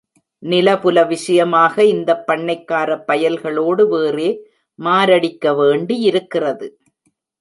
[0.43, 4.29] நிலபுல விஷயமாக இந்தப் பண்ணைக்காரப் பயல்களோடு வேறே
[4.79, 6.69] மாரடிக்க வேண்டியதாயிருக்கிறது.